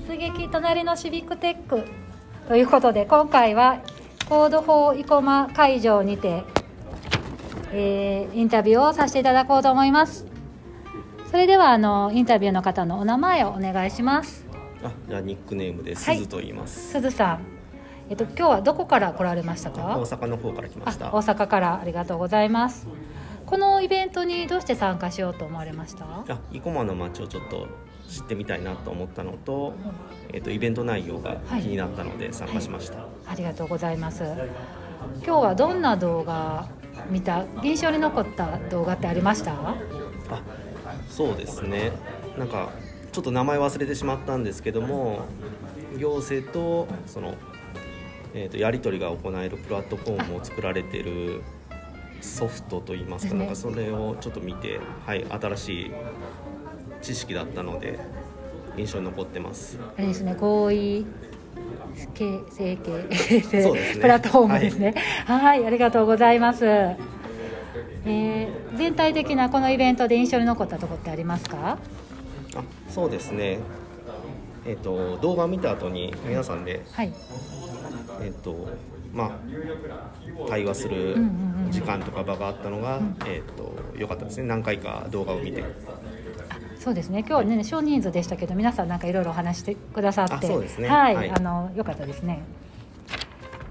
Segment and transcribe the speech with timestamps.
[0.00, 1.84] 撃隣のシビックテック
[2.48, 3.80] ということで今回は
[4.28, 6.44] コード4生駒会場にて、
[7.72, 10.26] えー、インタビューをさせていただこうと思います。
[11.30, 14.46] それではあのインタビューの方のお名前をお願いします。
[14.82, 17.40] あじゃあニックネームで鈴と言います、鈴さん。
[18.08, 19.98] えっと今日はどこから来られましたか？
[19.98, 21.08] 大阪の方から来ました。
[21.08, 22.86] あ大阪からありがとうございます
[23.46, 26.04] このイベントにどうして参加しようと思われました？
[26.04, 27.68] あ生駒の街をちょっと
[28.08, 29.74] 知ってみたいなと思ったのと,、
[30.32, 34.24] えー、とイベント内容が気になったので参加しました、ありがとうございます。
[35.24, 36.68] 今日はどんな動画
[37.10, 39.52] 見た印象に残った動画ってありました？
[39.52, 39.76] あ
[41.08, 41.92] そうですね。
[42.36, 42.70] なんか
[43.12, 45.24] ちょっと名前忘れてしまったんですけども
[45.98, 47.34] 行政とその、
[48.34, 51.42] えー、とやり取りが行えるプラットフォームを作られてる
[52.20, 53.40] ソフトといいますか、ね。
[53.40, 55.90] なんかそれをちょっと見て、はい、新しい
[57.02, 57.98] 知識だったので
[58.76, 59.78] 印象に残ってます。
[59.96, 61.06] あれですね合意
[62.14, 64.00] 形成形そうですね。
[64.02, 64.94] プラットフォームですね。
[65.26, 65.64] はい。
[65.64, 71.78] ありがとうございます、えー全体的なこのイベントで印象に残ったところってありますか？
[72.54, 73.58] あそうですね
[74.66, 77.12] えっ、と動画を見た後に皆さんではい。
[78.22, 78.68] えっ、と
[79.12, 79.30] まあ
[80.48, 81.16] 対話する
[81.70, 84.44] 時間とか場があったのが、えっ、と良かったですね。
[84.46, 85.64] 何回か動画を見て。
[86.78, 87.20] そうですね。
[87.20, 90.34] 今日はね少人数でしたけど皆さんなんかいろいろお話してくださって。
[90.34, 90.88] あそうですね。
[90.88, 91.30] はい、はい。
[91.30, 92.42] あの良かったですね。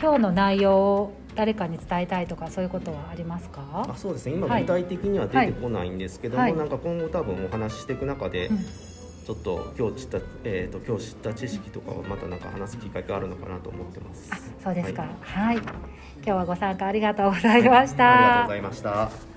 [0.00, 3.86] 今日の内容を誰かに伝えたいとかそういうことはありますか？
[3.88, 4.34] あそうですね。
[4.34, 4.62] 今はい。
[4.62, 6.56] 具体的には出てこないんですけども、はい。
[6.56, 8.58] なんか今後多分お話ししていく中で、うん
[9.24, 14.30] ちょっと今日知った、えー、と今日知った知識とかをまたなんか話す機会があるのかなと思ってます。
[14.32, 15.02] あそうですか。
[15.20, 15.56] はい。
[15.56, 19.33] はい、今日はご参加ありがとうございました、ありがとうございました。